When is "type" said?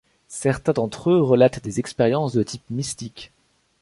2.41-2.67